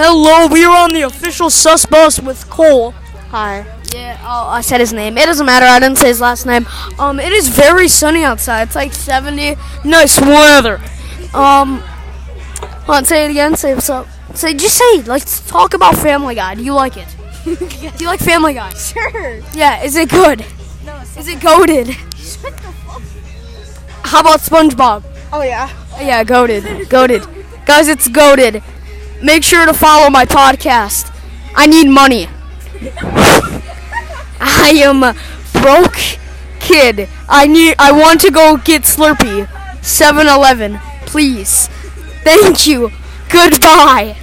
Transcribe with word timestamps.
Hello, 0.00 0.46
we 0.46 0.64
are 0.64 0.84
on 0.84 0.92
the 0.92 1.02
official 1.02 1.50
sus 1.50 1.84
bus 1.84 2.20
with 2.20 2.48
Cole. 2.48 2.92
Hi. 3.30 3.66
Yeah, 3.92 4.16
oh, 4.22 4.46
I 4.46 4.60
said 4.60 4.78
his 4.78 4.92
name. 4.92 5.18
It 5.18 5.26
doesn't 5.26 5.44
matter. 5.44 5.66
I 5.66 5.80
didn't 5.80 5.98
say 5.98 6.06
his 6.06 6.20
last 6.20 6.46
name. 6.46 6.68
Um, 7.00 7.18
it 7.18 7.32
is 7.32 7.48
very 7.48 7.88
sunny 7.88 8.22
outside. 8.22 8.68
It's 8.68 8.76
like 8.76 8.92
70. 8.92 9.56
Nice 9.84 10.20
weather. 10.20 10.80
Um, 11.34 11.82
on, 12.86 13.06
say 13.06 13.24
it 13.24 13.32
again. 13.32 13.56
Say 13.56 13.74
what's 13.74 13.90
up. 13.90 14.06
Say, 14.34 14.54
just 14.54 14.78
say. 14.78 15.02
Let's 15.02 15.44
talk 15.48 15.74
about 15.74 15.96
Family 15.96 16.36
Guy. 16.36 16.54
Do 16.54 16.62
you 16.62 16.74
like 16.74 16.96
it? 16.96 17.08
Do 17.44 17.56
you 17.98 18.06
like 18.06 18.20
Family 18.20 18.54
Guy? 18.54 18.72
Sure. 18.74 19.40
Yeah. 19.52 19.82
Is 19.82 19.96
it 19.96 20.10
good? 20.10 20.46
No. 20.86 20.96
Is 21.16 21.26
it 21.26 21.40
goaded? 21.40 21.88
How 24.04 24.20
about 24.20 24.38
SpongeBob? 24.42 25.02
Oh 25.32 25.42
yeah. 25.42 25.68
Yeah, 25.98 26.22
goaded. 26.22 26.88
Goaded. 26.88 27.26
Guys, 27.66 27.88
it's 27.88 28.08
goaded. 28.08 28.62
Make 29.22 29.42
sure 29.42 29.66
to 29.66 29.74
follow 29.74 30.10
my 30.10 30.24
podcast. 30.24 31.12
I 31.54 31.66
need 31.66 31.88
money. 31.88 32.28
I 34.40 34.72
am 34.76 35.00
broke 35.60 35.98
kid. 36.60 37.08
I 37.28 37.46
need 37.46 37.74
I 37.78 37.92
want 37.92 38.20
to 38.22 38.30
go 38.30 38.56
get 38.56 38.82
Slurpee. 38.82 39.46
7-Eleven, 39.80 40.78
please. 41.06 41.68
Thank 42.22 42.66
you. 42.66 42.90
Goodbye. 43.30 44.16